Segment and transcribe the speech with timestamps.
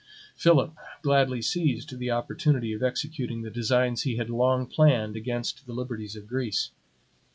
[0.35, 0.73] Philip
[1.03, 6.15] gladly seized the opportunity of executing the designs he had long planned against the liberties
[6.15, 6.71] of Greece.